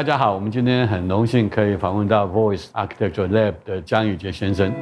[0.00, 4.72] 大家好，我们今天很荣幸可以访问到 Voice Architecture Lab 的江宇杰先生。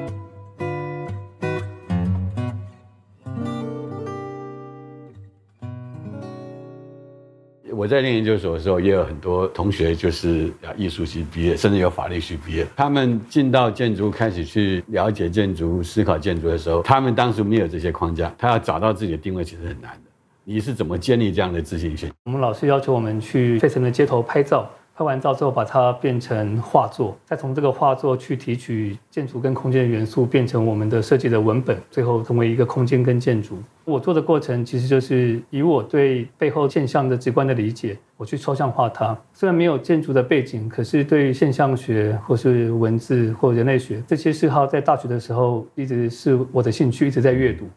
[7.73, 12.65] 我在念研究所的时候，也有很多同学就是艺术系毕业，甚至有法律系毕业。
[12.77, 20.11] 他们进到建筑，开始去了解建筑、思考建筑的时候，他们当时没有这些框架，他要找到自己的定位，其实很难的。
[20.45, 22.09] 你是怎么建立这样的自信心？
[22.25, 24.71] 我们老师要求我们去费城的街头拍照。
[24.99, 33.59] 拍完照之后，把它变成画作，再从这个画作去提取建筑跟空间的元素，变成我们的设计的文本，最后成为一个空间跟建筑。
[33.85, 39.17] 我做的过程其实就是以我对背后现象的直观的理解，我去抽象化它。
[39.33, 47.69] 虽然没有建筑的背景，可是对于现象学或是文字或人类学这些嗜好，在大学的时候一直是我的兴趣，一直在阅读。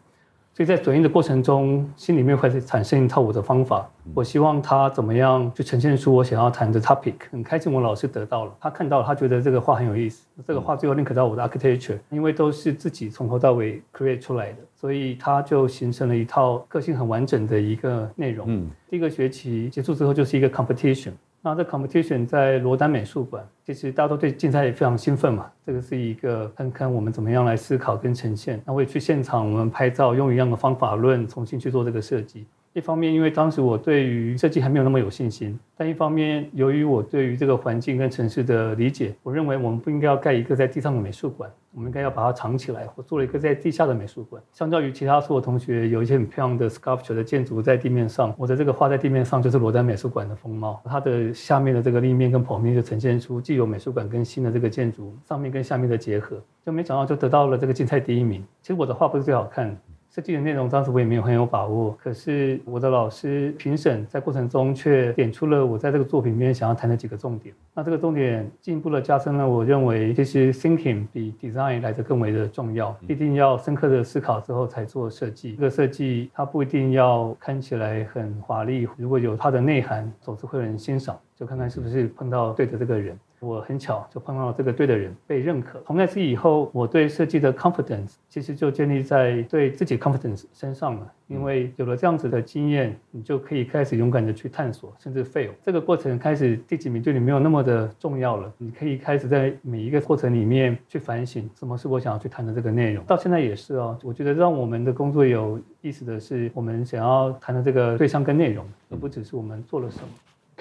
[0.53, 3.89] 所以在转译的过程中，心里面会产生一套我的方法。
[4.13, 7.13] 我希望他怎么样去呈现出我想要谈的 topic。
[7.31, 10.27] 很开心，我老师得到了，他看到了，他觉得这个画很有意思。
[10.45, 18.45] 这个画最后 link 到我的 architecture，因为都是自己从头到尾 create 出来的，所以他就形成了一套个性很完整的一个内容。
[18.49, 21.11] 嗯，第一个学期结束之后就是一个 competition。
[21.43, 25.51] 那这 competition 在罗丹美术馆，其实大家都对竞赛也非常兴奋嘛。
[25.65, 28.61] 这个是一个看看我们怎么样来思考跟呈现。
[28.63, 32.45] 那我也去现场，我们拍照，用一样的方法论重新去做这个设计。
[32.73, 42.87] 一方面，因为当时我对于设计还没有那么有信心；但一方面，由于我对于这个环境跟城市的理解，我认为我们不应该要盖一个在地上的美术馆，我们应该要把它藏起来。
[42.95, 44.41] 我做了一个在地下的美术馆。
[44.53, 50.81] 相较于其他所有同学有一些很漂亮的 sculpture 的建筑在地面上，我的这个画在地面上就是罗丹美术馆的风貌。
[50.85, 58.41] 它的下面的这个立面跟剖面就呈现出既有美术馆跟新的这个建筑上面跟下面的结合，就没想到就得到了这个竞赛第一名。
[58.61, 59.77] 其实我的画不是最好看。
[60.13, 67.55] 设计的内容当时我也没有很有把握，可是我的老师评审在过程中却点出了我在这个作品里面想要谈的几个重点。
[67.73, 75.53] 那这个重点进一步的加深了我认为，其实 thinking 比 design 来的更为的重要，一定要深刻的思考之后才做设计。
[75.55, 81.17] 这个设计它不一定要看起来很华丽，如果有它的内涵，总是会有人欣赏。
[81.37, 83.17] 就看看是不是碰到对的这个人。
[83.41, 85.81] 我很巧就碰到了这个对的人，被认可。
[85.87, 91.11] 从那次以后，我对设计的 confidence 其实就建立在对自己 confidence 身上了。
[91.27, 95.49] 因为有了这样子的经验，你就可以开始勇敢的去探索，甚至 fail。
[95.63, 98.53] 这个过程开始第几名对你没有那么的重要了。
[98.57, 103.03] 你可以开始在每一个过程里面去反省，什么是我想要去谈的这个内容。
[103.05, 110.09] 到现在也是哦，我觉得让我们的工作有意思的是，我们想要谈的这个对象跟内容，而不只是我们做了什么。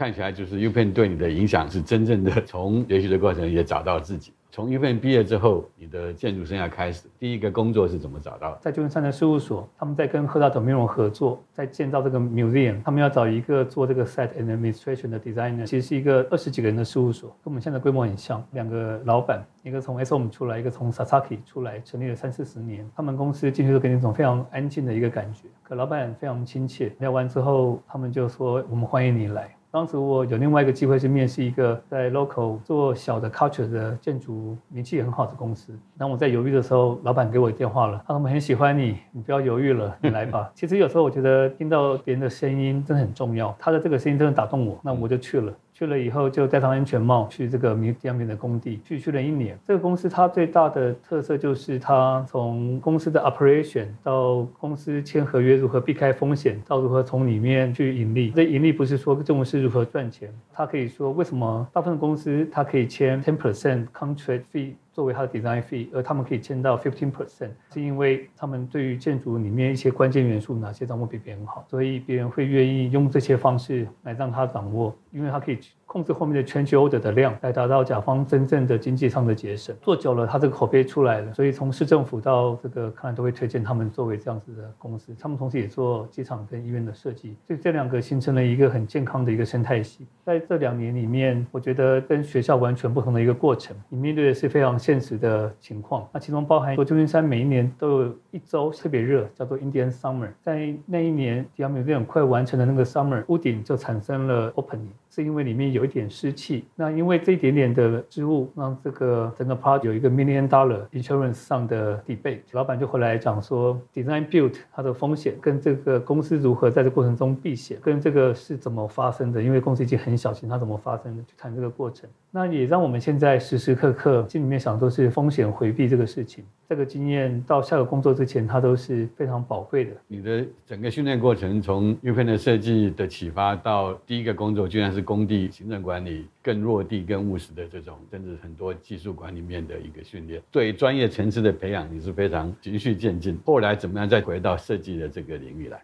[0.00, 4.32] 看起来就是 U Pen 对你的影响是真正的，从学习的过程也找到自己。
[4.50, 8.58] 从 U Pen 毕业之后，你的建筑生涯开始，第一个工作是怎么找到的？
[8.62, 18.42] 在旧金山的事务所，他们在跟赫达德米隆合作，在建造这个 museum，他们要找一个做这个 site administration 的 designer，其实是一个二十几个人的事务所，跟我们现在规模很像。
[18.52, 22.88] 两个老板，一个从 SOM 出来，一个从 Sasaki 出来，成立了三四十年。
[22.96, 26.90] 他们公司进去都给你一种非常安静的一个感觉，可老板非常亲切。
[27.00, 35.72] 聊完之后，他们就说：“我们欢迎你来。”当时我有另外一个机会是面试一个在 local 做小的 culture 的建筑名气很好的公司。
[35.96, 45.52] 当我在犹豫的时候，老板给我电话了，他说：“我们很喜欢你，你不要犹豫了， 你来吧。”其实有时候我觉得听到别人的声音真的很重要，他的这个声音真的打动我，那我就去了。
[45.80, 49.58] 去了以后就戴上安全帽去这个米江边的工地去去了一年。
[49.66, 58.30] 这个公司它最大的特色就是它从公司的 operation 到公司签合约如何避开风险，到如何从里面去盈利。
[58.32, 64.74] 这盈利不是说重点是如何赚钱，它可以说为什么大部分公司它可以签 ten percent contract fee。
[65.00, 75.58] 作为他的 design fee，而他们可以签到 fifteen percent，是因为他们对于建筑里面一些关键元素哪些掌握比别人好，所以别人会愿意用这些方式来让他掌握，因为他可以
[75.90, 79.74] 控制后面的全球 order 的量，来达到甲方真正的经济上的节省。
[79.82, 85.12] 做久了，它这个口碑出来了，所以从市政府到这个，看来都会推荐他们作为这样子的公司。
[85.18, 90.06] 他们同时也做机场跟医院的设计，所以这两个形成了一个很健康的一个生态系。
[90.24, 93.76] 在这两年里面，我觉得跟学校完全不同的一个过程。
[93.88, 100.28] 你面对的是非常现实的情况，那其中包含说旧金山每一年都有一周特别热，叫做 Indian Summer。
[100.40, 104.94] 在那一年，迪奥米尔很快完成的那个 Summer，屋顶就产生了 Opening。
[105.10, 112.38] 是因为里面有一点湿气，那因为这一点点的失误，让这个整个 project 有一个 million dollar insurance 上的 debate。
[112.52, 122.08] 老板就回来讲说，design build 它的风险跟这个公司如何在这过程中避险，跟这个是怎么发生的，因为公司已经很小心，它怎么发生的，去谈这个过程。
[122.32, 126.44] 那也让我们现在时时刻刻心里面想都是风险回避这个事情。
[126.68, 129.90] 这个经验到下个工作之前，它都是非常宝贵的。
[130.06, 140.42] 你的整个训练过程，从 UPN 的设计的启发到第一个工作，居然是工地行政管理，更落地、更务实的这种，甚至很多技术管理面的一个训练。
[140.50, 143.38] 对专业层次的培养，也是非常循序渐进。
[143.44, 145.82] 后来怎么样再回到设计的这个领域来？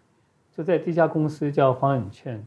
[0.55, 2.45] 就在这家公司叫方远劝。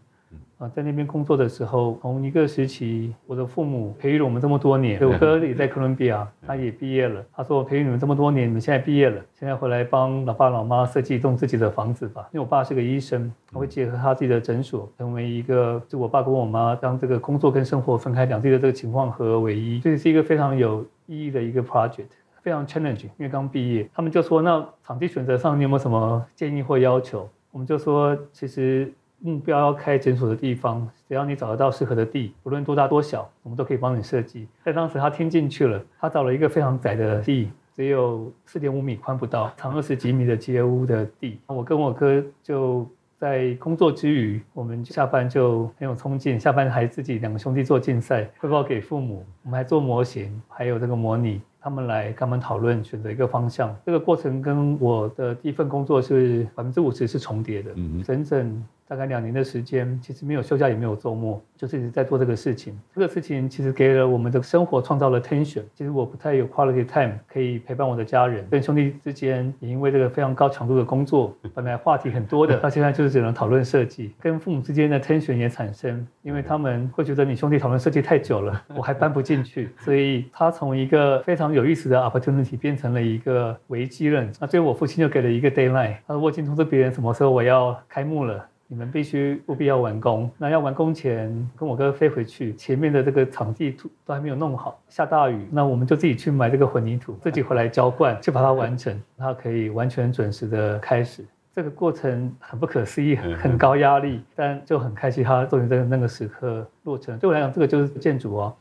[0.61, 5.01] 啊，在那边工作的时候，同一个时期，我的父母培育了我们这么多年。
[5.03, 7.25] 我哥也在哥伦比亚，他也毕业了。
[7.33, 22.11] 他说：“我培育你们这么多年，你们现在毕业了，现在回来帮老爸老妈设计一栋自己的房子吧。”因为我爸是个医生，他会结合他自己的诊所，成为一个就我爸跟我妈将这个工作跟生活分开两地的这个情况合而为一，所以是一个非常有意义的一个 project，
[22.43, 23.09] 非常 challenging。
[23.17, 34.49] 因为刚毕业，他们就说：“那场地选择上你有没有什么建议或要求？”我们就说：“其实。”目标要开诊所的地方，只要你找得到适合的地，不论多大多小，我们都可以帮你设计。
[34.65, 41.39] 在当时，他听进去了，他找了一个非常窄的地，只有四点五米宽不到，长二十几米的街屋的地。
[41.47, 42.89] 我跟我哥就
[43.19, 49.23] 在工作之余，我们下班就很有冲劲，下班还自己两个兄弟做竞赛，汇报给父母。
[49.45, 53.77] 我们还做模型，还有这个模拟，他们来跟他们讨论，选择一个方向。
[53.85, 58.65] 这个过程跟我的第一份工作是百分之五十是重叠的，嗯，整整。
[58.91, 62.77] 大概两年的时间，其实没有休假，也没有周末，就是一直在做这个事情。
[62.93, 65.63] 这个事情其实给了我们的生活创造了 tension。
[65.77, 74.13] 其实我不太有 quality time 可以陪伴我的家人，跟兄弟之间也因为这个非常高强度的工作， 本来话题很多的，到现在就是只能讨论设计。
[74.19, 84.29] 跟父母之间的 tension 也产生，因为他们会觉得你兄弟讨论设计太久了， 我还搬不进去，所以他从一个非常有意思的 opportunity 变成了一个危机论。
[84.41, 88.45] 那最后我父亲就给了一个 deadline，他说我已经通知别人什么时候我要开幕了。
[88.73, 90.31] 你们必须务必要完工。
[90.39, 101.25] 那要完工前，跟我哥飞回去，前面的这个场地土都还没有弄好，下大雨，那我们就自己去买这个混凝土，自己回来浇灌，去把它完成， 它可以完全准时的开始。
[101.53, 107.19] 这个过程很不可思议，很高压力，但就很开心，它终于在那个时刻落成。
[107.19, 108.57] 对我来讲，这个就是建筑哦。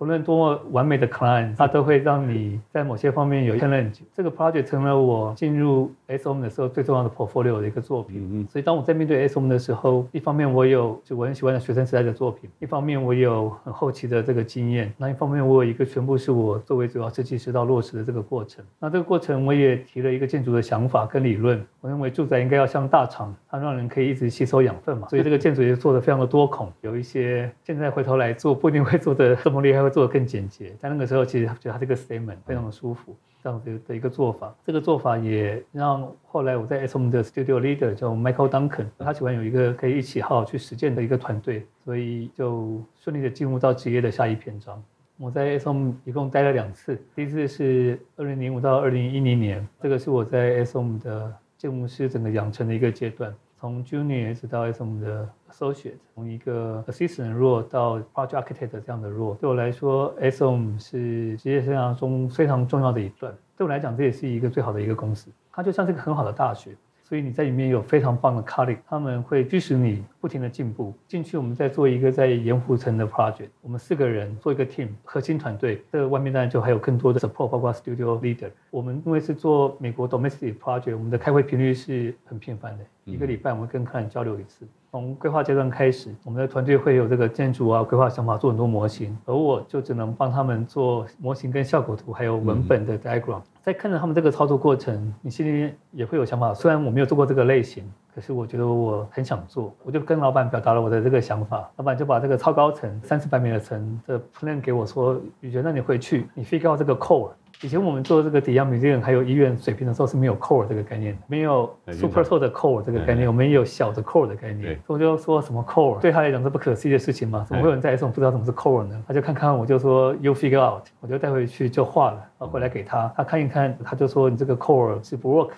[0.00, 3.98] 不论多么完美的 client，它都会让你在某些方面有 challenge。
[4.14, 8.48] 这个 project 成了我进入 SOM 的时候最重要的 portfolio 的一个作品。
[8.50, 18.64] 所以当我在面对 SOM 的时候，一方面我有就我很喜欢的学生时代的作品，一方面我有很后期的这个经验，那一方面我有一个全部是我作为主要设计师到落实的这个过程。
[18.78, 25.08] 那这个过程我也提了一个建筑的想法跟理论，我认为住宅应该要像大厂，它让人可以一直吸收养分嘛。
[25.08, 29.80] 所以这个建筑也做得非常的多孔，有一些现在回头来做不一定会做得这么厉害。
[29.80, 34.54] 会做得更简洁，在那个时候，其实觉得它这个 statement 非常的舒服，这样子的一个做法。
[34.62, 44.82] 这个做法也让后来我在 SOM 的 studio leader 叫 Michael Duncan，他喜欢有一个可以一起好好去实践的一个团队，所以就顺利的进入到职业的下一篇章。
[45.16, 53.34] 我在 SOM 一共待了两次，第一次是二零零五到二零一零年，这个是我在 SOM 的建筑师整个养成的一个阶段。
[53.60, 63.30] 从 junior 一直到 SOM 的 associate，从一个 assistant role 到 project architect 这样的 role，对我来说，SOM 是职业生涯中非常重要的一段。
[63.58, 66.74] 对我来讲，这也是一个最好的一个公司，它就像是一个很好的大学。
[67.10, 70.94] 所以你在里面有非常棒的 colleague，他们会支持你不停的进步。
[71.08, 75.82] 进去我们在做一个在盐湖城的 project，我们四个人做一个 team 核心团队。
[75.90, 78.48] 这个外面当然就还有更多的 support，包括 studio leader。
[78.70, 84.64] 我们因为是做美国 domestic project，我们的开会频率是很频繁的，一个礼拜我们跟客人交流一次。
[84.90, 93.40] 从规划阶段开始，我们的团队会有这个建筑啊规划想法，做很多模型，而我就只能帮他们做模型跟效果图，还有文本的 diagram。
[93.62, 96.52] 在看着他们这个操作过程，你心里也会有想法。
[96.52, 101.70] 虽然我没有做过这个类型，可是我觉得我很想做，我就跟老板表达了我的这个想法。
[101.76, 107.30] 老板就把这个超高层三四百米的层的 plan 给我说，宇杰，那你回去你 figure out 这个 core。
[107.62, 114.80] 以前我们做这个抵押 museum 还有医院水平的时候是没有 core 这个概念，没有 super tall 的 core 这个概念，我们也有小的 core 的概念。
[114.86, 117.44] 所以我就说什么 core 对他来讲是不可思议的事情嘛？
[117.46, 119.02] 怎么会有人在 ASML 不知道什么是 core 呢？
[119.06, 125.50] 他就看看我就说 you figure out，我就带回去就画了，然后回来给他，他看一看，他就说你这个 core 是不 work。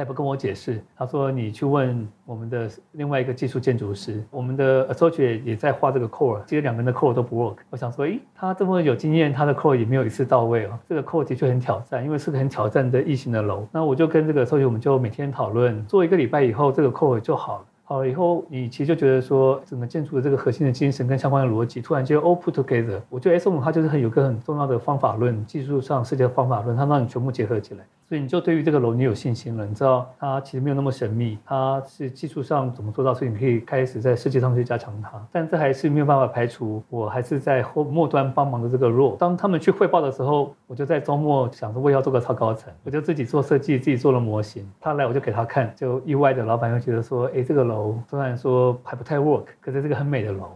[0.00, 7.56] 他也不跟我解释，他说你去问我们的另外一个技术建筑师，我们的 associate 也在画这个 core，其实两个人的 core 都不 work。
[7.68, 10.78] 我想说，诶，他这么有经验，他的 core 也没有一次到位哦。
[10.88, 13.66] 这个 core 的确很挑战，因为是个很挑战的异形的楼。
[13.70, 17.64] 那我就跟这个 associate 我们就每天讨论，做一个礼拜以后，这个 core 就好了。
[17.84, 22.98] 好了以后，你其实就觉得说，整个建筑的这个核心的精神跟相关的逻辑，突然间 all put together。
[23.10, 27.84] 我觉得 ASML 它就是很有个很重要的方法论，技术上设计的方法论，它让你全部结合起来。
[28.10, 35.24] 所以你就对于这个楼你有信心了，你知道它其实没有那么神秘，它是技术上怎么做到，所以你可以开始在设计上去加强它。
[35.30, 39.16] 但这还是没有办法排除我还是在后末端帮忙的这个 RO，。
[39.16, 44.68] 当他们去汇报的时候，我就在周末想着我要做个超高层，我就自己做设计，自己做了模型。
[44.80, 50.48] 他来我就给他看，就意外的老板又觉得说，诶，这个楼虽然说还不太 work，可是这个很美的楼。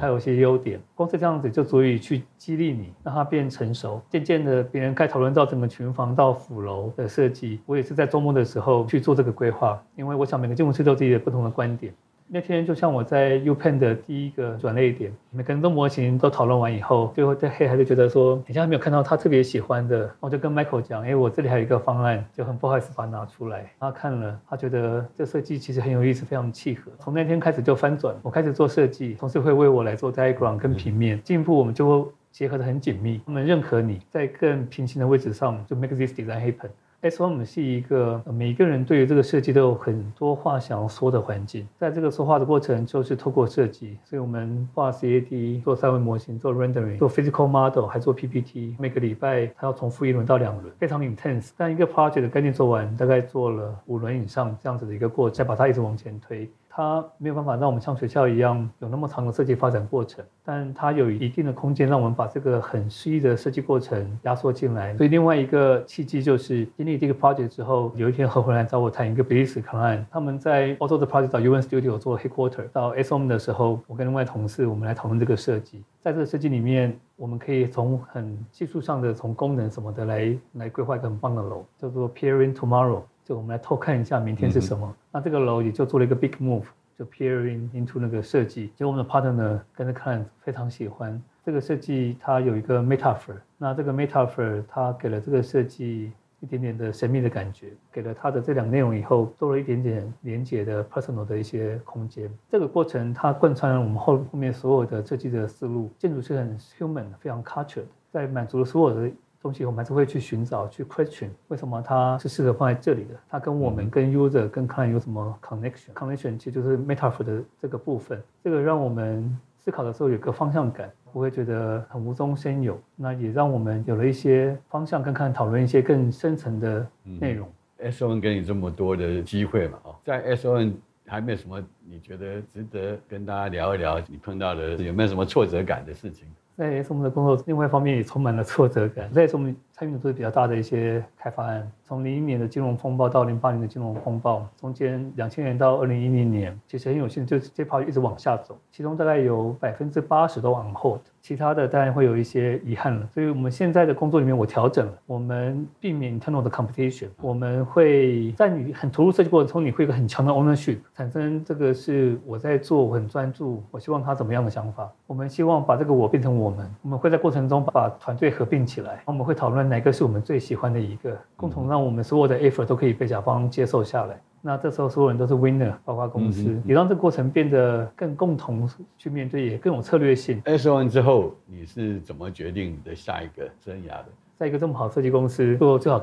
[0.00, 4.00] 它有些优点，光是这样子就足以去激励你，让它变成熟。
[4.10, 11.92] 渐渐的，别人开讨论到整个群房到辅楼的设计，我也是在周末的时候去做这个规划，因为我想每个建筑师都有自己的不同的观点。
[12.34, 23.70] 那天就像我在 U Pen 的第一个转捩点，每个人都模型都讨论完以后，最后在黑还是觉得说，好像还没有看到他特别喜欢的，我就跟 Michael 讲，哎，我这里还有一个方案，就很不好意思把它拿出来。
[23.78, 26.90] 他看了，他觉得这设计其实很有意思，非常契合。
[26.98, 33.20] 从那天开始就翻转，我开始做设计，同事会为我来做 diagram 跟平面，进一步我们就会结合得很紧密。
[33.26, 36.70] 他们认可你在更平行的位置上，就 make this design happen。
[37.02, 51.50] SOM 是一个每个人对于这个设计都有很多话想要说的环境，在这个说话的过程就是透过设计，所以我们画 CAD 做三维模型，做 rendering，做 physical model，还做 PPT，每个礼拜还要重复一轮到两轮，非常 intense。
[51.56, 56.48] 但一个 project 的概念做完，大概做了五轮以上这样子的一个过程，再把它一直往前推。
[56.74, 64.96] 它没有办法让我们像学校一样有那么长的设计发展过程，但它有一定的空间让我们把这个很诗意的设计过程压缩进来。
[64.96, 75.82] 所以另外一个契机就是经历这个 project 之后，有一天合伙人来找我谈一个比利时 client，他们在欧洲的 project 到 UN Studio 做 headquarter，到 ASML 的时候，我跟另外同事我们来讨论这个设计。
[76.00, 83.02] 在这个设计里面，我们可以从很技术上的，从功能什么的来来规划一个很棒的楼，叫做 Peering Tomorrow。
[83.24, 84.86] 就我们来偷看一下明天是什么。
[84.86, 86.64] 嗯、那这个楼也就做了一个 big move，
[86.98, 88.72] 就 peering into 那个设计。
[88.76, 93.36] 结果我们的 partner 呢跟着看非常喜欢这个设计，它有一个 metaphor。
[93.58, 102.28] 那这个 metaphor 它给了这个设计一点点的神秘的感觉，给了它的这两个内容以后，多了一点点连接的 personal 的一些空间。
[102.50, 105.88] 这个过程它贯穿了我们后后面所有的设计的思路。
[105.98, 109.10] 建筑是很 human，非常 cultured，在满足了所有的。
[109.42, 113.14] 东西我们还是会去寻找，去 question 为什么它是适合放在这里的？
[113.28, 118.22] 它跟我们、跟 user、跟 client 有什么 connection？connection 其实就是 metaphor 的这个部分。
[118.44, 122.80] 这个让我们思考的时候有个方向感，不会觉得很无中生有。
[122.94, 127.48] 那也让我们有了一些方向，跟看讨论一些更深层的内容。
[127.78, 129.78] 嗯、S O N 给你这么多的机会嘛？
[129.82, 130.72] 哦，在 ASML
[131.06, 134.00] 还没有什么你觉得值得跟大家聊一聊？
[134.06, 136.28] 你碰到的有没有什么挫折感的事情？
[136.56, 139.10] 在 ASML 的工作，另外一方面也充满了挫折感。
[139.12, 151.04] 在 S 我们参与的都是比较大的一些开发案，从零一年的金融风暴到零八年的金融风暴，中间两千年到二零一零年，其实很有幸，就是这波一直往下走，其中大概有百分之八十都往后的。
[151.22, 174.20] 其他的当然会有一些遗憾了，所以我们现在的工作里面我调整了，我们避免 internal 的 competition，我们会在你很投入设计过程中，你会有一个很强的 ownership，产生这个是我在做，我很专注，我希望他怎么样的想法，我们希望把这个我变成我们，我们会在过程中把团队合并起来，我们会讨论哪个是我们最喜欢的一个，共同让我们所有的 effort 都可以被甲方接受下来。
[174.44, 178.68] 那这时候所有人都是 winner，包括公司，也让这个过程变得更共同
[178.98, 180.42] 去面对，也更有策略性。
[180.44, 184.06] S one 之后，你是怎么决定你的下一个生涯的？
[184.36, 186.00] 在一个这么好设计公司做最好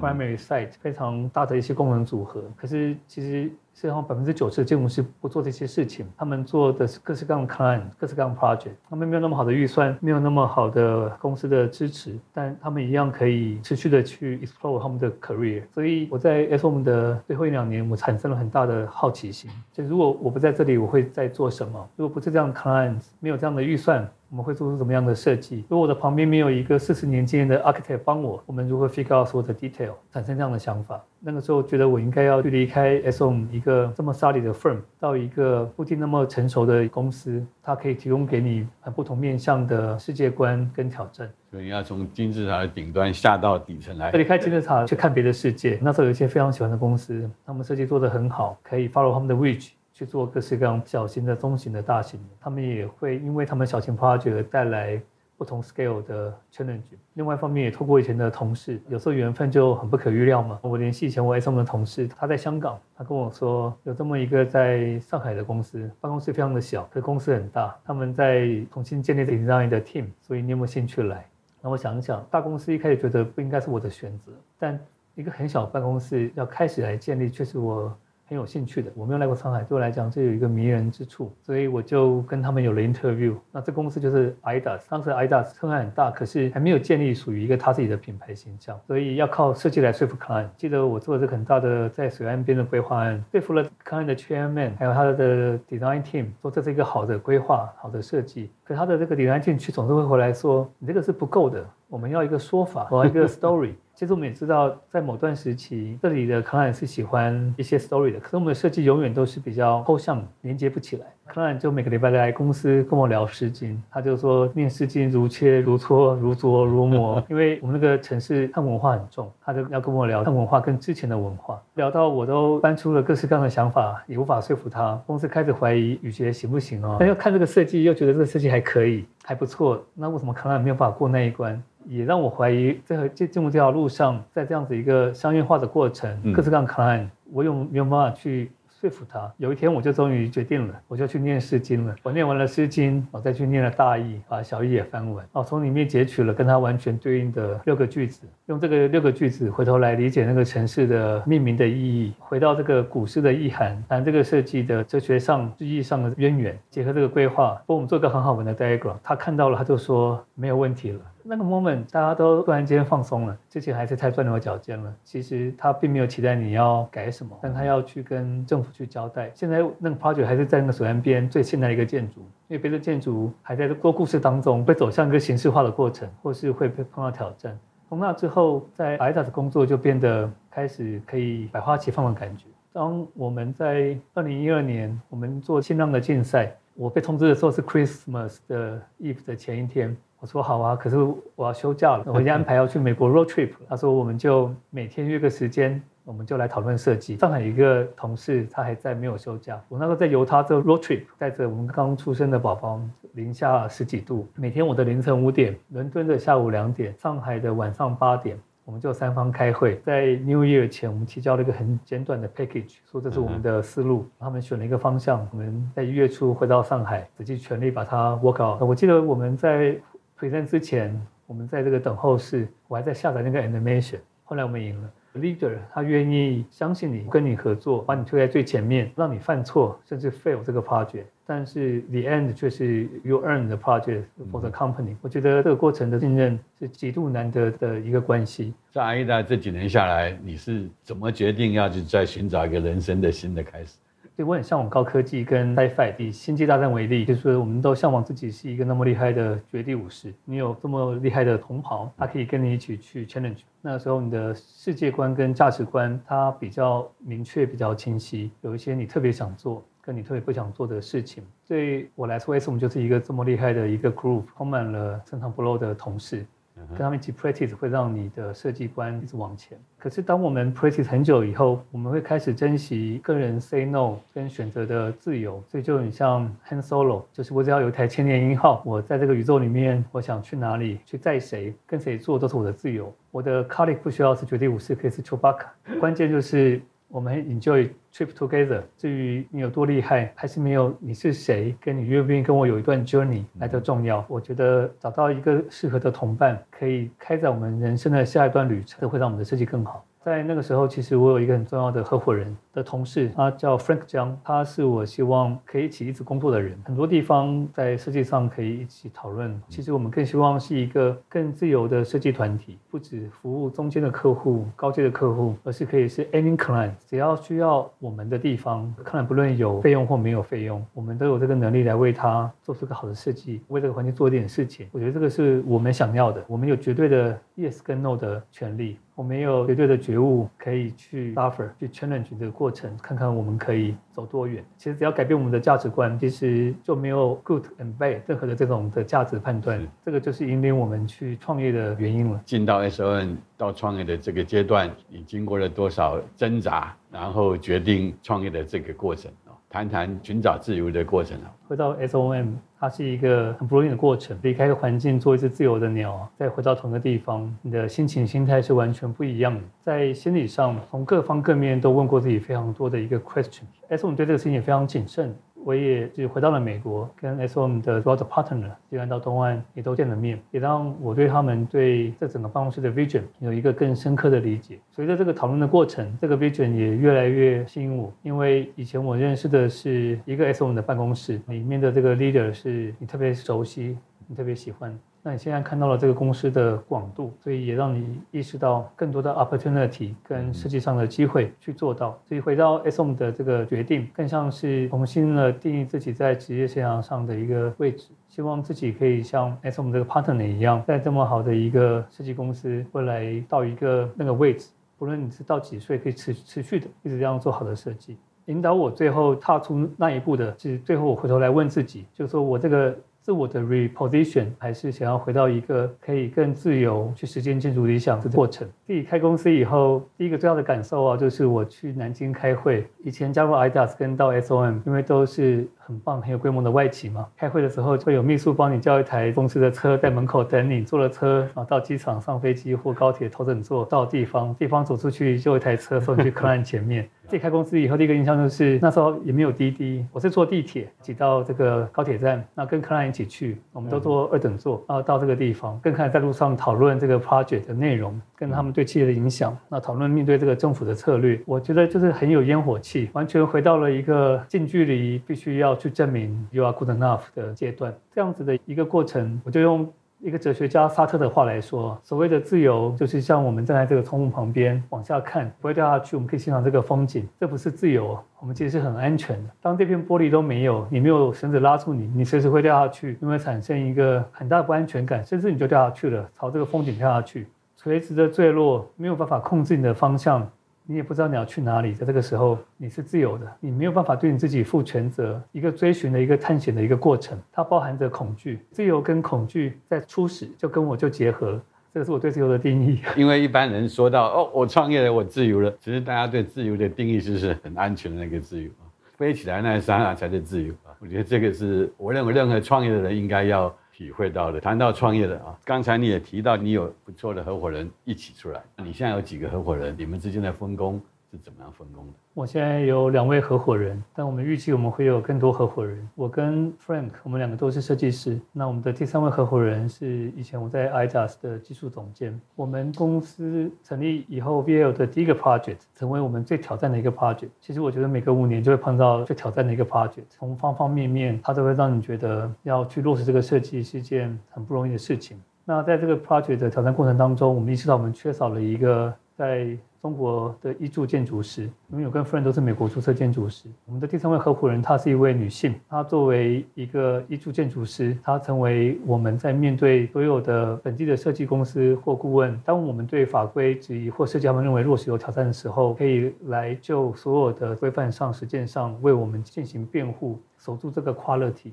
[0.00, 2.42] Primary site，非常大的一些功能组合。
[2.56, 3.50] 可是其实。
[3.74, 8.72] 实际上百分之九十的建筑师不做这些事情，他们做的是各式各样的 client，各式各样的 project。
[8.86, 15.62] 他们没有那么好的预算，没有那么好的公司的支持，但他们一样可以持续的去 explore 他们的 career。
[15.72, 19.50] 所以我在 S M 的最后一两年，我产生了很大的好奇心。
[19.72, 21.88] 就如果我不在这里，我会在做什么？
[21.96, 24.06] 如果不是这样的 client，没有这样的预算。
[24.32, 25.58] 我们会做出怎么样的设计？
[25.68, 29.92] 如果我的旁边没有一个四十年经验的 architect 帮我，我们如何 figure out 所有的 detail？
[30.10, 30.98] 产生这样的想法。
[31.20, 41.30] 那个时候觉得我应该要去离开 SOM 一个这么 solid 的 firm，到一个不那么成熟的公司，它可以提供给你很不同面向的世界观跟挑战。
[41.50, 45.78] 所以你要从金字塔的顶端下到底层来，离开金字塔去看别的世界。
[45.82, 49.72] 那时候有一些非常喜欢的公司，他们设计做得很好，可以 follow 他们的 wish。
[50.02, 55.00] 去做各式各样小型的、中型的、大型的，他们也会因为他们小型 project 带来
[55.36, 56.80] 不同 scale 的 challenge。
[57.14, 60.58] 另外一方面，也透过以前的同事，有时候缘分就很不可预料嘛。
[60.62, 71.24] 我联系以前我 SOM 的同事，他在香港，他跟我说有这么一个在上海的公司，办公室非常的小，可是公司很大，他们在重新建立这样一个 team，所以你有没有兴趣来？
[71.60, 74.76] 那我想一想，大公司一开始觉得不应该是我的选择，但
[75.14, 77.96] 一个很小的办公室要开始来建立，却是我。
[78.32, 83.34] 很有兴趣的，我没有来过上海，对我来讲这有一个迷人之处，所以我就跟他们有了 interview。
[83.52, 90.48] 那这公司就是 IDAS，当时 IDAS 称号很大，可是还没有建立属于一个他自己的品牌形象，所以要靠设计来说服 client。
[90.56, 98.50] 记得我做这个很大的在水岸边的规划案，说服了 client 的 chairman，还有他的 design team，说这是一个好的规划、好的设计。
[98.64, 101.62] 可他的这个 design team 总是会回来说，你这个是不够的，
[101.92, 103.74] 我们要一个说法，我要一个 story。
[103.94, 111.06] 其实我们也知道，在某段时期，这里的 client 是喜欢一些 story 的，可是我们的设计永远都是比较抽象，连接不起来。
[111.30, 125.00] Client 就每个礼拜来公司跟我聊《诗经》，他就说念《诗经》如切如磋如琢如磨， 因为我们那个城市汉文化很重，他就要跟我聊汉文化跟之前的文化，聊到我都搬出了各式各样的想法，也无法说服他。
[125.06, 129.82] 公司开始怀疑雨杰行不行哦，但又看这个设计，又觉得这个设计还可以，还不错。
[129.94, 131.62] 那为什么 client 没有办法过那一关？
[131.86, 138.52] 也让我怀疑，在进进入这条路上，在这样子一个商业化的过程，各式各样 client，我有没有办法去
[138.82, 139.32] 说服他？
[139.36, 141.94] 有一天，我就终于决定了，我就去念《诗经》了。
[142.02, 158.96] 我念完了《诗经》，我再去念了《大义》，把《小义》也翻完，哦，从里面截取了跟它完全对应的六个句子，用这个六个句子回头来理解那个城市的命名的意义，回到这个古诗的意涵，谈这个设计的哲学上、意义上的渊源，结合这个规划，帮我们做个很好玩的 diagram。
[159.00, 161.00] 他看到了，他就说没有问题了。
[161.24, 164.94] 那个 moment，大家都突然间放松了，之前还是太钻牛角尖了。
[165.04, 169.30] 其实他并没有期待你要改什么，但他要去跟政府去交代。
[169.34, 177.58] 现在那个 project 还是在那个水岸边最现代的一个建筑，因为别的建筑还在做故事当中，会走向一个形式化的过程，或是会被碰到挑战。
[177.88, 182.46] 从那之后，在 IDA 的工作就变得开始可以百花齐放的感觉。
[182.72, 189.94] 当我们在二零一二年，我们做新浪的竞赛，我被通知的时候是 Christmas 的 Eve 的前一天。
[190.22, 190.96] 我说好啊，可是
[191.34, 193.50] 我要休假了，我已经安排要去美国 road trip。
[193.68, 197.16] 他说我们就每天约个时间，我们就来讨论设计。
[197.16, 202.80] 上海一个同事他还在没有休假，我那时候在犹他州 road trip，带着我们刚出生的宝宝，
[203.14, 209.80] 零下十几度，每天我的凌晨五点，伦敦的下午两点，上海的晚上八点，我们就三方开会。
[209.84, 214.06] 在 New Year 前，我们提交了一个很简短的 package，说这是我们的思路。
[214.20, 218.62] 他们选了一个方向，我们在一月初回到上海，使尽全力把它 work out。
[218.62, 219.76] 我记得我们在。
[220.22, 223.98] Present 之前，我们在这个等候室，我还在下载那个 animation。
[224.22, 231.06] 后来我们赢了，leader 他愿意相信你，跟你合作，把你推在最前面，让你犯错，甚至 fail 这个 project。
[231.26, 234.94] 但是 the end 却是 you earn the project for the company。
[235.02, 238.54] 我觉得这个过程的信任是极度难得的一个关系。
[238.70, 243.76] 在 IDAS 这几年下来，你是怎么决定要去再寻找一个人生的新的开始？
[244.14, 245.94] 对，我很向往高科技跟 Sci-Fi。
[245.98, 250.12] 以星际大战为例，就是我们都向往自己是一个那么厉害的绝地武士。
[250.26, 253.38] 你有这么厉害的同袍，他可以跟你一起去 challenge。
[253.62, 258.30] 那时候你的世界观跟价值观，它比较明确，比较清晰。
[258.42, 261.24] 有一些你特别想做，跟你特别不想做的事情。
[261.48, 266.26] 对我来说，为什么就是一个这么厉害的一个 group，充满了深藏不露的同事。
[266.70, 269.58] 跟他们一起 practice 会让你的设计观一直往前。
[269.78, 275.42] 可是当我们 practice 很久以后，我们会开始珍惜个人 say no 跟选择的自由。
[275.48, 282.92] 所以就很像 Han Solo，就是我只要有一台千年一号，我在这个宇宙里面，我想去哪里，去载谁，跟谁做都是我的自由。
[283.10, 285.46] 我的 colleague 不需要是绝地武士，可以是 Chewbacca。
[285.80, 286.60] 关键就是。
[286.92, 288.60] 我们 enjoy trip together。
[288.76, 294.04] 至于你有多厉害，还是没有你是谁，跟你愿不愿意跟我有一段 journey 来的重要。
[294.08, 299.82] 我觉得找到一个适合的同伴，可以开展我们人生的下一段旅程，这会让我们的设计更好。
[300.04, 306.58] 在那个时候，其实我有一个很重要的合伙人的同事，他叫 Frank 江，他是我希望可以一起一直工作的人。
[306.64, 309.40] 很多地方在设计上可以一起讨论。
[309.48, 324.66] 其实我们更希望是一个更自由的设计团体，不只服务中间的客户、高阶的客户，而是可以是 any client，只要需要我们的地方，看不论有费用或没有费用，我们都有这个能力来为他做出个好的设计，为这个环境做一点事情。
[324.72, 328.78] 我觉得这个是我们想要的，我们有绝对的 yes 跟 no 的权利。
[328.94, 334.44] 我没有绝对的觉悟，可以去 suffer 去 challenge 这个过程，看看我们可以走多远。
[334.58, 339.58] 其实只要改变我们的价值观，其实就没有 good and bad 任何的这种的价值判断。
[339.58, 342.20] 是这个就是引领我们去创业的原因了。
[342.26, 349.10] 进到 S O N 到创业的这个阶段，你经过了多少挣扎，然后决定创业的这个过程？
[349.48, 351.30] 谈谈寻找自由的过程啊。
[351.46, 352.28] 回到 SOM，
[352.62, 354.16] 它是一个很不容易的过程。
[354.22, 359.40] 离开一个环境，做一只自由的鸟，再回到同一个地方，你的心情、心态是完全不一样的。
[359.64, 363.42] 在心理上，从各方各面都问过自己非常多的一个 question。
[363.68, 365.12] 但是我们对这个事情也非常谨慎。
[365.44, 374.58] 我也就回到了美国，跟 SOM 的主要的 partner，就来到东莞也都见了面，也让我对他们对这整个办公室的 vision 有一个更深刻的理解。
[374.70, 383.76] 随着这个讨论的过程，这个 vision 也越来越吸引我，因为以前我认识的是一个 SOM 的办公室，里面的这个 leader 是你特别熟悉，
[384.06, 384.78] 你特别喜欢。
[385.04, 391.98] 那你现在看到了这个公司的广度，所以也让你意识到更多的 opportunity 跟实际上的机会去做到。
[392.08, 407.98] 所以回到 SOM 的这个决定，更像是重新的定义自己在职业生涯上的一个位置，希望自己可以像 SOM 这个 partner 一样，在这么好的一个设计公司，未来到一个那个位置，不论你是到几岁，可以持持续的一直这样做好的设计。
[408.26, 412.72] 引导我最后踏出那一步的是，最后我回头来问自己，就是说我这个。
[413.02, 418.48] 自我的 reposition 还是想要回到一个可以更自由去实现建筑理想的过程。
[418.64, 422.64] 自己开公司以后，第一个最大的感受啊，就是我去南京开会。
[422.84, 427.08] 以前加入 IDAS 跟到 SOM，因为都是很棒、很有规模的外企嘛。
[427.16, 436.88] 开会的时候会有秘书帮你叫一台公司的车在门口等你，坐了车啊到机场、上飞机或高铁头等座到地方，地方走出去就一台车送你去 client 前面。
[437.12, 459.70] 自己开公司以后，第一个印象就是那时候也没有滴滴，我是坐地铁挤到这个高铁站，那跟 client 一起去，我们都坐二等座，然后到这个地方，跟 client 在路上讨论这个 project 的内容，跟他们对企业的影响，那讨论面对这个政府的策略，我觉得就是很有烟火气，完全回到了一个近距离必须要去证明 you are good enough 的阶段，这样子的一个过程，我就用。
[460.04, 467.08] 一个哲学家萨特的话来说，所谓的自由，就是像我们站在这个窗户旁边往下看，不会掉下去，我们可以欣赏这个风景。
[467.20, 469.30] 这不是自由，我们其实是很安全的。
[469.40, 480.28] 当这片玻璃都没有，你没有绳子拉住你，你随时会掉下去，因为产生一个很大的不安全感，甚至你就掉下去了，朝这个风景跳下去，垂直的坠落，没有办法控制你的方向。
[480.64, 485.20] 你也不知道你要去哪里，在这个时候你是自由的，你没有办法对你自己负全责。
[485.32, 491.40] 一个追寻的一个探险的一个过程，它包含着恐惧，自由跟恐惧在初始就跟我就结合，
[491.74, 492.80] 这个是我对自由的定义。
[492.96, 498.48] 因为一般人说到哦，我创业了，我自由了，其实大家对自由的定义就是很安全的那个自由，
[498.96, 500.70] 飞起来那一刹那才是自由啊。
[500.78, 503.54] 我觉得这个是我认为任何创业的人应该要。
[503.72, 509.74] 体会到了，谈到创业的啊，刚才你也提到你有不错的合伙人一起出来，你现在有几个合伙人？
[509.78, 510.80] 你们之间的分工
[511.12, 511.92] 是怎么样分工的？
[512.14, 515.86] 我现在有两位合伙人，但我们预计我们会有更多合伙人。
[515.94, 518.18] 我跟 Frank，我们两个都是设计师。
[518.32, 522.18] 那我们的第三位合伙人是以前我在 IDAS 的技术总监。
[522.34, 527.28] 我们公司成立以后，VL 的第一个 project 成为我们最挑战的一个 project。
[527.42, 535.20] 其实我觉得每隔五年就会碰到最挑战的一个 project，从方方面面，它都会让你觉得要去落实这个设计是件很不容易的事情。
[535.44, 543.48] 那在这个 project 的挑战过程当中，我们意识到我们缺少了一个在中国的一柱建筑师，因为有跟夫人都是美国注册建筑师。
[543.66, 561.50] 我们的第三位合伙人，她是一位女性，她作为一个一柱建筑师，她成为我们在面对所有的本地的设计公司或顾问，当我们对法规质疑或设计他们认为落实有挑战的时候，可以来就所有的规范上、实践上为我们进行辩护，守住这个 quality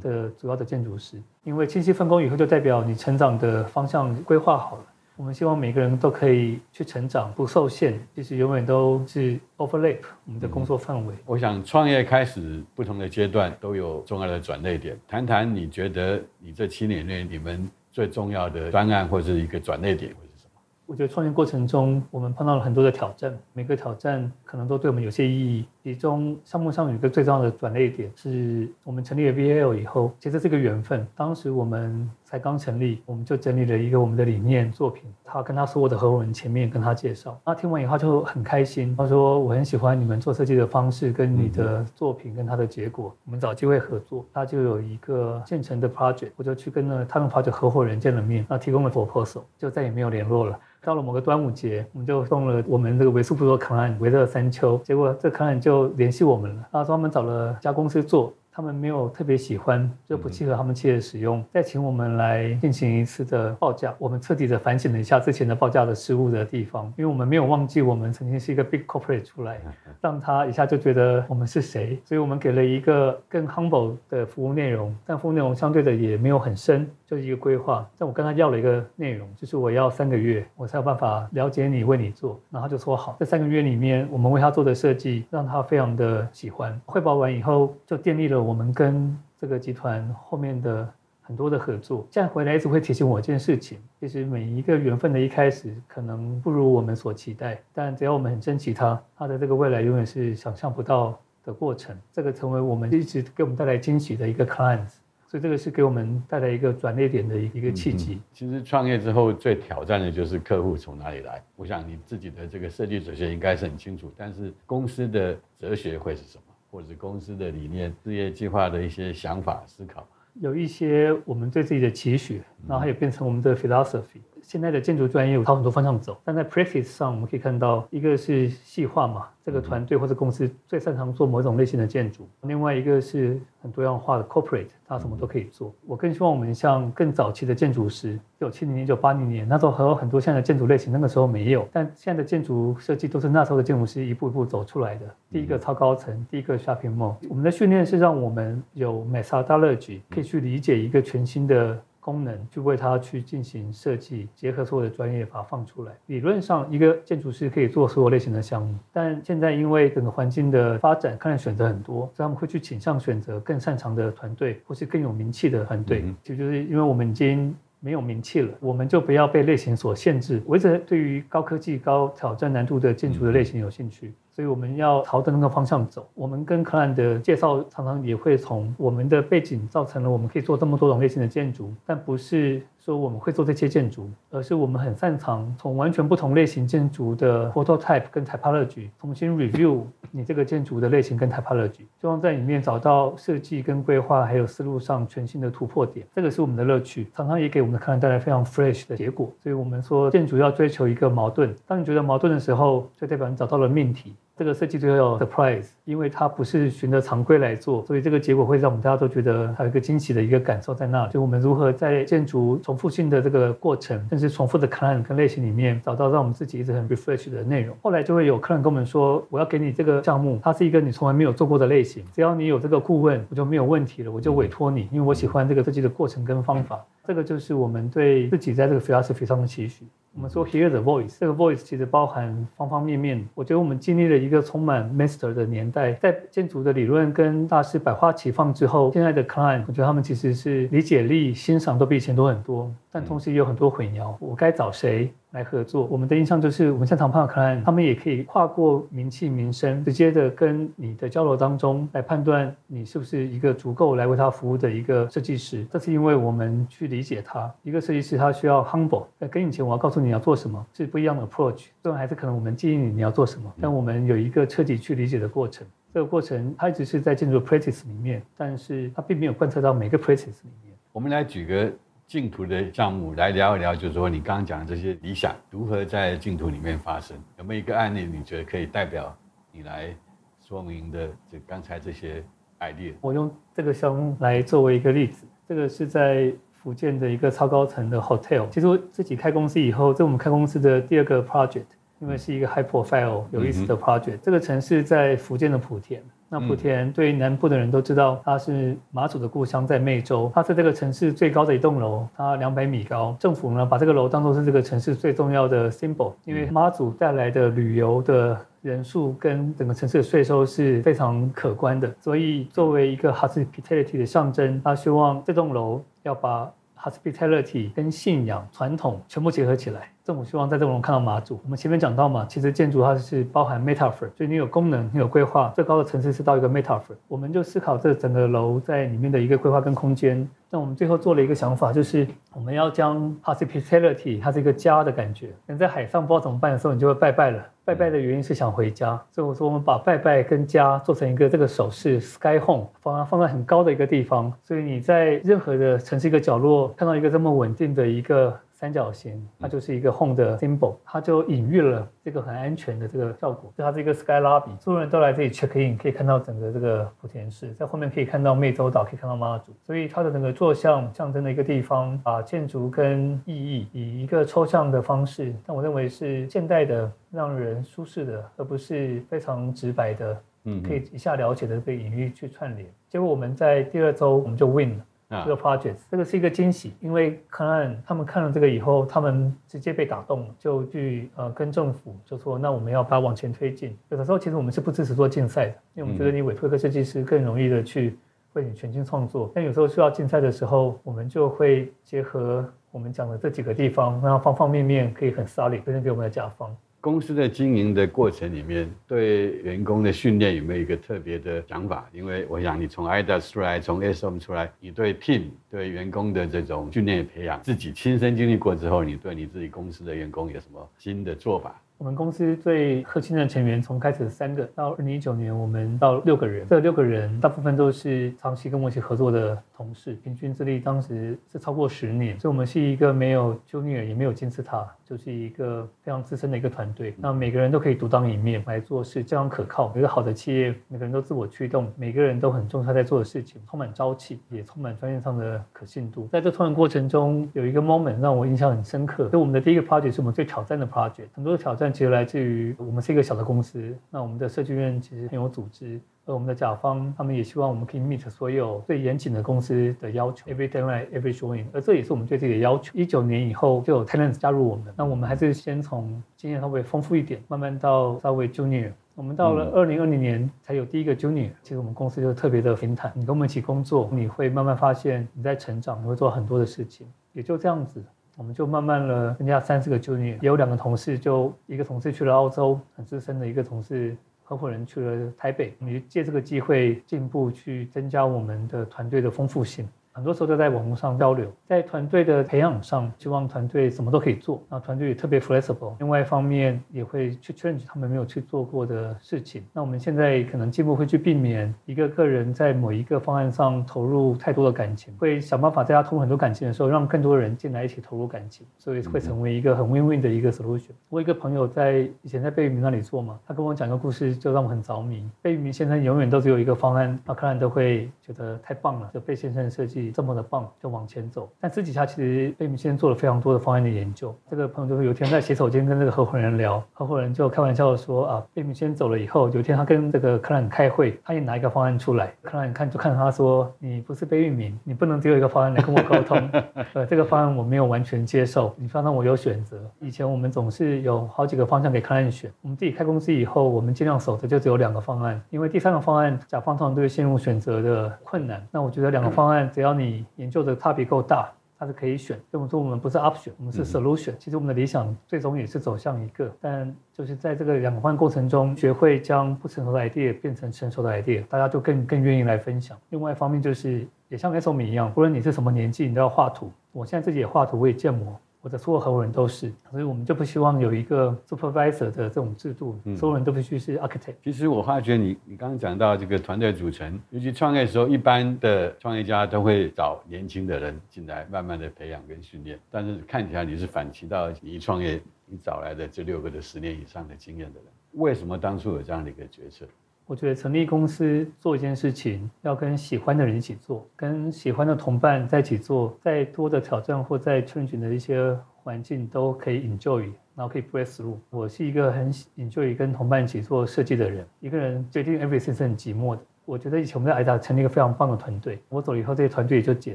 [0.00, 1.22] 的主要的建筑师。
[1.44, 4.82] 因为清晰分工以后，就代表你成长的方向规划好了。
[5.18, 11.14] 我们希望每个人都可以去成长，不受限，就是永远都是 overlap 我们的工作范围。
[11.26, 20.60] 我想创业开始不同的阶段都有重要的转捩点，谈谈你觉得你这七年内你们最重要的专案或是一个转捩点会是什么。
[20.86, 25.66] 我觉得创业过程中，我们碰到了很多的挑战，每个挑战可能都对我们有些意义。
[25.84, 31.06] 其中项目上有一个最重要的转捩点，是我们成立了 VAL 以后，其实这个缘分。
[31.14, 35.04] 当时我们才刚成立，我们就整理了一个我们的理念作品。
[35.24, 38.94] 他跟他所有的合伙人前面跟他介绍，他听完以后就很开心。
[38.96, 50.58] 他说：“我很喜欢你们做设计的方式，跟你的作品跟他的结果，我们找机会合作。”他就有一个现成的 project，我就去跟了他们 project 合伙人见了面，那提供了 proposal，就再也没有联络了。
[50.80, 58.32] 到了某个端午节，我们就送了我们这个为数不多的 client 维乐全球，结果这客人就联系我们了，他说他们找了家公司做。
[58.58, 63.94] 他们没有特别喜欢，就不契合他们企业的使用，再请我们来进行一次的报价。
[64.00, 69.60] 我们彻底的反省了一下之前的报价的失误的地方，因为我们没有忘记我们曾经是一个 big corporate 出来，
[70.02, 77.88] 让他一下就觉得我们是谁，所以我们给了一个更 humble 的服务内容，但服务内容相对的也没有很深，就是一个规划。
[77.96, 82.40] 但我跟他要了一个内容，就是我要三个月，我才有办法了解你，为你做。
[82.50, 86.76] 然后他就说好，这三个月里面，我们为他做的设计让他非常的喜欢。
[86.86, 88.47] 汇报完以后，就建立了。
[88.48, 101.94] 我们跟这个集团后面的很多的合作，现在回来一直会提醒我一件事情，其实每一个缘分的一开始可能不如我们所期待，但只要我们很珍惜它，它的这个未来永远是想象不到的过程。
[102.10, 104.94] 这个成为我们一直给我们带来惊喜的一个 clients，
[105.26, 108.18] 所以这个是给我们带来一个转捩点的一个契机。
[108.32, 111.44] 其实创业之后最挑战的就是客户从哪里来。
[111.54, 116.44] 我想你自己的这个设计哲学应该是很清楚，但是公司的哲学会是什么？
[116.70, 124.20] 或者公司的理念、事业计划的一些想法、思考，有一些我们对自己的期许，然后也变成我们的 philosophy。
[124.48, 135.70] 现在的建筑专业有朝很多方向走，但在 practice 上，我们可以看到，一个是细化嘛，这个团队或者公司最擅长做某种类型的建筑；另外一个是很多样化的 corporate，它什么都可以做。
[135.86, 145.04] 我更希望我们像更早期的建筑师，一九七零年、一九八零年那时候还有很多现在的建筑类型，那个时候没有，但现在的建筑设计都是那时候的建筑师一步一步走出来的。
[145.30, 151.78] 第一个超高层，第一个 shopping mall，我们的训练是让我们有 methodology 可以去理解一个全新的。
[152.00, 155.92] 功能去为它去进行设计，结合所有的专业把它放出来。
[156.06, 166.04] 理论上，一个建筑师可以做所有类型的项目，但现在因为整个环境的发展，看来选择很多，所以他们会去倾向选择更擅长的团队，或是更有名气的团队。
[166.22, 170.42] 其实、嗯、就是因为我们已经没有名气了，我们就不要被类型所限制。
[170.46, 174.12] 我一直对于高科技、高挑战难度的建筑的类型有兴趣。
[174.30, 176.08] 所以我们要朝着那个方向走。
[176.14, 196.06] 我们跟 client 的介绍常常也会从我们的背景造成了我们可以做这么多种类型的建筑，但不是说我们会做这些建筑，而是我们很擅长从完全不同类型建筑的 prototype 跟 typology 重新 review 你这个建筑的类型跟 typology，希望在里面找到设计跟规划还有思路上全新的突破点。
[196.16, 199.30] 这个是我们的乐趣，常常也给我们的客人带来非常 fresh 的结果。
[199.42, 204.14] 所以我们说建筑要追求一个矛盾，当你觉得矛盾的时候，就代表你找到了命题。
[204.38, 211.08] 这个设计最后要 surprise，因为它不是循着常规来做，所以这个结果会让我们大家都觉得还有一个惊喜的一个感受在那。
[211.08, 217.76] 就我们如何在建筑重复性的这个过程，甚至重复的 client 跟类型里面，找到让我们自己一直很 refresh 的内容。
[217.82, 226.78] 后来就会有客人跟我们说，我要给你这个项目，它是一个你从来没有做过的类型，只要你有这个顾问，我就没有问题了，我就委托你，因为我喜欢这个设计的过程跟方法。
[227.06, 229.86] 这个就是我们对自己在这个 philosophy 上的期许。
[230.18, 233.24] 我们说 hear the voice，这个 voice 其实包含方方面面。
[233.36, 244.12] 我觉得我们经历了一个充满 master 的年代，在建筑的理论跟大师百花齐放之后，现在的 client，我觉得他们其实是理解力、欣赏都比以前多很多，但同时也有很多混淆。
[244.18, 245.12] 我该找谁？
[245.32, 255.66] 来合作，我们的印象就是，我们现场碰到客人，他们也可以跨过名气名声，直接的跟你的交流当中来判断你是不是一个足够来为他服务的一个设计师。
[255.70, 261.66] 这是因为我们去理解他，一个设计师他需要 humble，跟以前我要告诉你要做什么是不一样的 approach。
[261.82, 265.66] 虽然还是可能我们建议你你要做什么，但我们有一个彻底去理解的过程。
[265.92, 270.74] 这个过程它一直是在建筑 practice 里面，但是它并没有贯彻到每个 practice 里面。
[270.92, 271.70] 我们来举个。
[272.08, 277.14] 竞图的项目来聊一聊，就是说你刚刚讲的这些理想如何在净土里面发生？
[277.36, 279.14] 有没有一个案例你觉得可以代表
[279.52, 279.94] 你来
[280.40, 281.06] 说明的？
[281.30, 282.24] 这刚才这些
[282.60, 285.26] idea，我用这个项目来作为一个例子。
[285.46, 288.48] 这个是在福建的一个超高层的 hotel。
[288.48, 291.66] 其实我自己开公司以后，这我们开公司的第二个 project，
[291.98, 294.16] 因为是一个 high profile 有意思的 project。
[294.16, 296.02] 嗯、这个城市在福建的莆田。
[296.30, 303.16] 那莆田对于南部的人都知道，它是马祖的故乡，在湄洲，它是这个城市最高的一栋楼，它两百米高。
[303.18, 319.90] 政府呢，把这个楼当作是这个城市最重要的 symbol，因为马祖带来的旅游的人数跟整个城市的税收是非常可观的，所以作为一个 hospitality 的象征，他希望这栋楼要把 hospitality 跟信仰传统全部结合起来。
[320.08, 321.38] 政府希望在这种看到马祖。
[321.44, 326.96] 我们前面讲到嘛，其实建筑它是包含 metaphor，所以你有功能，你有规划，最高的层次是到一个 metaphor。
[327.08, 330.26] 我们就思考这整个楼在里面的一个规划跟空间。
[330.48, 335.28] 那我们最后做了一个想法，就是我们要将 hospitality，它是一个家的感觉。
[335.44, 337.44] 人在海上不知道怎么办的时候，你就会拜拜了。
[337.66, 348.34] 拜拜的原因是想回家，所以我说我们把拜拜跟家做成一个这个手势，Sky Home，放放在很高的一个地方，所以你在任何的城市一个角落看到一个这么稳定的一个。
[348.58, 353.52] 三角形，它就是一个 home 的 symbol，它就隐喻了这个很安全的这个效果。
[353.56, 359.52] 就它是一个 sky lobby，所有人都来这里 check in，可以看到整个这个莆田市，在后面可以看到湄洲岛，可以看到妈祖。
[359.62, 372.68] 所以它的整个坐像象征的一个地方，把建筑跟意义以一个抽象的方式，但我认为是现代的，让人舒适的，而不是非常直白的，嗯，可以一下了解的这个隐喻去串联。
[372.88, 374.84] 结果我们在第二周我们就 win 了。
[375.10, 383.74] 这个 project，这个是一个惊喜，因为看他们看了这个以后，他们直接被打动，就去呃跟政府就说，那我们要把往前推进。
[383.88, 387.96] 有的时候其实我们是不支持做竞赛的，因为我们觉得你委托一个设计师更容易的去
[388.34, 389.30] 为你全新创作。
[389.34, 396.54] 但有时候需要竞赛的时候，我们就会结合我们讲的这几个地方，然后方方面面可以很 solid 推荐给我们的甲方。
[396.90, 401.86] 公司的经营的过程里面，对员工的训练有没有一个特别的想法？
[401.92, 411.60] 因为我想你从 IDAS 出来，从 SOM 出来，你对 team 对员工的这种训练培养，自己亲身经历过之后，你对你自己公司的员工有什么新的做法？
[411.76, 416.46] 我们公司最核心的成员从开始三个到二零一九年，我们到六个人。
[416.48, 422.16] 这六个人大部分都是长期跟我一起合作的同事，平均资历当时是超过十年。
[422.20, 426.94] 所以，我们是一个没有 junior 也没有金字塔，就是一个非常资深的一个团队。
[426.96, 429.76] 那每个人都可以独当一面来做事，这样可靠。
[429.76, 436.08] 一个好的企业，每个人都自我驱动，每个人都很重视他在做的事情，充满朝气，也充满专业上的可信度。
[436.12, 439.08] 在这创业过程中，有一个 moment 让我印象很深刻。
[439.08, 441.72] 所以，我们的第一个 project 是我们最挑战的 project，很多的挑战。
[441.72, 452.72] 其实来自于我们是一个小的公司，那我们的设计院其实很有组织，而我们的甲方他们也希望我们可以 meet 所有最严谨的公司的要求，every deadline, every showing，而这也是我们对自己的要求。
[452.74, 458.72] 一九年以后就有 talent 加入我们，那我们还是先从经验稍微丰富一点，慢慢到稍微 junior。
[458.94, 462.90] 我们到了二零二零年才有第一个 junior，其实我们公司就特别的平坦。
[462.94, 467.84] 你跟我们一起工作，你会慢慢发现你在成长，你会做很多的事情，也就这样子。
[468.16, 473.96] 我们就慢慢了增加三四个 junior，也有两个同事，就一个同事去了澳洲，很资深的一个同事
[474.28, 479.66] 合伙人去了台北，你借这个机会进一步，去增加我们的团队的丰富性。
[479.98, 484.40] 很多时候都在网络上交流，在团队的培养上，希望团队什么都可以做。
[484.48, 485.72] 那团队也特别 flexible。
[485.80, 489.42] 另外一方面，也会去 change 他们没有去做过的事情。
[489.52, 500.70] 那我们现在可能进步会去避免一个个人在某一个方案上投入太多的感情，会想办法在他投入很多感情的时候，让更多人进来一起投入感情，所以会成为一个很 win-win 的一个 solution。
[500.88, 505.02] 我一个朋友在以前在贝聿铭那里做嘛，他跟我讲一个故事，就让我很着迷。
[505.20, 514.14] 贝聿铭先生永远都只有一个方案，那客人都会觉得太棒了，就贝先生的设计这么的棒，就往前走，但私底下其实贝聿铭先生做了非常多的方案的研究。
[514.30, 526.30] 这个朋友就是有一天在洗手间跟这个合伙人聊，合伙人就开玩笑说啊，贝聿铭先生走了以后，有一天他跟这个克兰开会，他也拿一个方案出来，克兰看就看他说，你不是贝聿铭，你不能只有一个方案来跟我沟通，
[526.74, 529.58] 呃，这个方案我没有完全接受，你方让我有选择。
[529.80, 538.44] 以前我们总是有好几个方向给克兰选，我们自己开公司以后，我们尽量守着就只有两个方案，因为第三个方案甲方通常都会陷入选择的困难。
[538.50, 542.16] 那我觉得两个方案只要你研究的差别够大，它是可以选。
[542.30, 544.12] 所以我们说我们不是 option，我们是 solution。
[544.18, 552.76] 其实我们的理想最终也是走向一个，但就是在这个两换过程中，学会将不成熟的 idea 变成成熟的 idea，大家就更更愿意来分享。
[552.90, 556.50] 另外一方面就是也像 SOMI 一样，无论你是什么年纪，你都要画图。
[556.72, 558.18] 我现在自己也画图，我也建模。
[558.40, 564.14] 我的所有合伙人都是，所以我们就不希望有一个 supervisor 的这种制度，所有人都必须是 architect。
[564.22, 572.58] 其实我发觉你，你刚刚讲到这个团队组成，尤其创业的时候，一般的创业家都会找年轻的人进来，慢慢的培养跟训练。
[572.70, 579.66] 但是看起来你是反其道，你一创业，你找来的这六个的十年以上的经验的人，为什么当初有这样的一个决策？
[580.08, 591.18] 我觉得成立公司做一件事情，要跟喜欢的人一起做，跟喜欢的同伴在一起做，再多的挑战或在春卷的一些环境都可以 enjoy，然后可以 break through。
[591.28, 596.22] 我是一个很 enjoy 跟同伴一起做设计的人，一个人决定 everything 是很寂寞的。
[596.48, 599.94] 我觉得以前我们在挨打成立一个非常棒的团队，我走了以后，这些团队也就解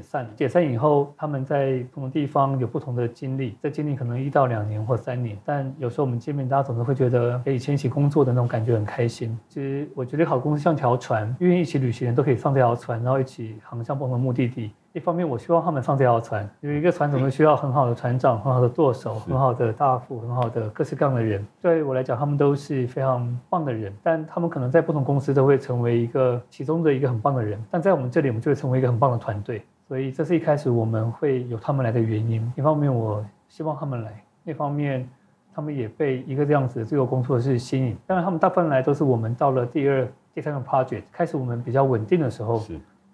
[0.00, 0.30] 散了。
[0.36, 9.36] 解散以后，他们在不同地方有不同的经历，在经历可能一到两年或三年，但有时候我们见面，大家总是会觉得，可以前一起工作的那种感觉很开心。
[9.48, 14.70] 其实我觉得好公司像条船，愿意一起旅行的人都可以放这条船，然后一起航向不同的目的地。
[14.94, 21.44] 一方面，我希望他们上这条船，有一个船总是需要很好的船长、很好的舵手、很好的大副、很好的各式各样的人。
[21.60, 29.64] 对我来讲，他们都是非常棒的人，但他们可能在不同公司都会成为一个其中的一个很棒的人，但在我们这里，我们就会成为一个很棒的团队。
[29.88, 32.52] 所以，这是一开始我们会有他们来的原因。
[32.56, 34.12] 一方面，我希望他们来；
[34.44, 35.08] 另一方面，
[35.52, 37.96] 他们也被一个这样子的这个工作室吸引。
[38.06, 42.62] 当然，他们大部分来都是我们到了第二、第三个 project 开始，我们比较稳定的时候，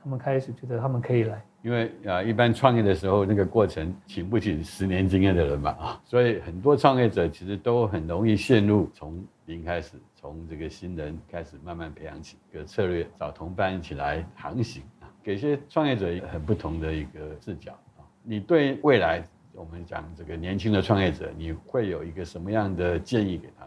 [0.04, 1.42] 他们开始觉得他们可以来。
[1.62, 18.08] 因为啊，一般创业的时候，那个过程请不起十年经验的人嘛啊，所以很多创业者其实都很容易陷入从零开始，从这个新人开始慢慢培养起一个策略，找同伴一起来航行啊，给一些创业者很不同的一个视角啊。
[18.22, 23.59] 你对未来我们讲这个年轻的创业者，你会有一个什么样的建议给他？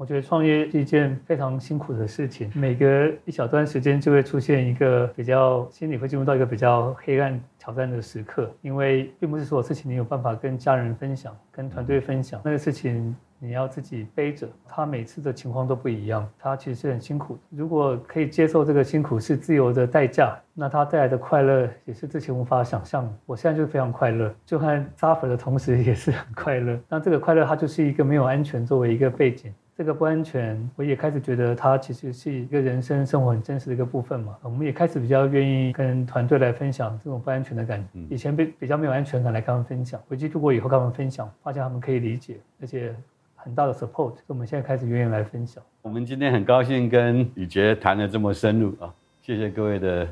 [0.00, 17.36] 我觉得创业是一件非常辛苦的事情，每隔一小段时间就会出现一个比较心里会进入到一个比较黑暗挑战的时刻，因为并不是所有事情你有办法跟家人分享、跟团队分享，那个事情你要自己背着，他每次的情况都不一样，他其实是很辛苦。
[17.50, 23.12] 如果可以接受这个辛苦是自由的代价，那他带来的快乐也是之前无法想象的。
[23.26, 26.80] 我现在就非常快乐，就和 suffer 的同时也是很快乐。
[26.88, 29.52] 那这个快乐它就是一个没有安全作为一个背景。
[29.80, 34.36] 这个不安全，我也开始觉得它其实是一个人生生活很真实的一个部分嘛。
[34.42, 38.14] 我们也开始比较愿意跟团队来分享这种不安全的感觉。
[38.14, 42.94] 以前比比较没有安全感来跟他们分享，回去度过以后跟他们分享，发现他们可以理解，而且
[43.34, 44.10] 很大的 support。
[44.10, 45.64] 所以我们现在开始愿意来分享。
[45.80, 50.06] 我们今天很高兴跟宇杰谈的这么深入啊，谢谢各位的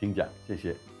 [0.00, 0.91] 听讲，谢谢，谢谢。